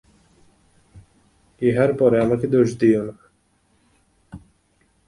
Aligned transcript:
ইহার 1.61 1.91
পরে 1.99 2.17
আমাকে 2.21 2.45
দোষ 2.47 2.69
দিয়ো 2.81 3.01
না। 3.07 3.15